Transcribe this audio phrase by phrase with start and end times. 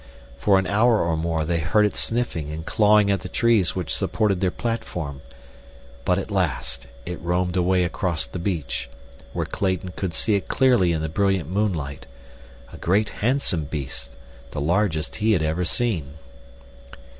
[0.39, 3.95] For an hour or more they heard it sniffing and clawing at the trees which
[3.95, 5.21] supported their platform,
[6.05, 8.89] but at last it roamed away across the beach,
[9.31, 14.15] where Clayton could see it clearly in the brilliant moonlight—a great, handsome beast,
[14.49, 16.13] the largest he had ever seen.